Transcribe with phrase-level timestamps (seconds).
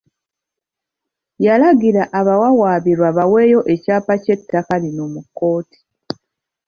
[1.45, 5.79] Yalagira abawawaabirwa baweeyo ekyapa ky'ettaka lino mu kkooti.